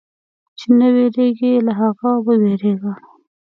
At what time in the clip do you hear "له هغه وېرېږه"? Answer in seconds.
1.65-2.93